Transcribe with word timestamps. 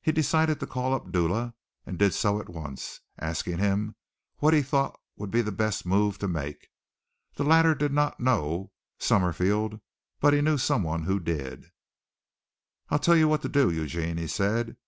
He 0.00 0.12
decided 0.12 0.60
to 0.60 0.66
call 0.66 0.94
up 0.94 1.12
Dula 1.12 1.52
and 1.84 1.98
did 1.98 2.14
so 2.14 2.40
at 2.40 2.48
once, 2.48 3.02
asking 3.20 3.58
him 3.58 3.96
what 4.38 4.54
he 4.54 4.62
thought 4.62 4.98
would 5.16 5.30
be 5.30 5.42
the 5.42 5.52
best 5.52 5.84
move 5.84 6.16
to 6.20 6.26
make. 6.26 6.68
The 7.34 7.44
latter 7.44 7.74
did 7.74 7.92
not 7.92 8.18
know 8.18 8.72
Summerville, 8.98 9.82
but 10.20 10.32
he 10.32 10.40
knew 10.40 10.56
someone 10.56 11.02
who 11.02 11.20
did. 11.20 11.70
"I'll 12.88 12.98
tell 12.98 13.14
you 13.16 13.28
what 13.28 13.44
you 13.44 13.50
do, 13.50 13.70
Eugene," 13.70 14.16
he 14.16 14.26
said. 14.26 14.78